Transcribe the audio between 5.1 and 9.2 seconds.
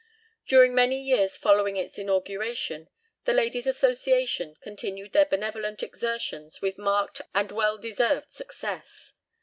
their benevolent exertions with marked and well deserved success.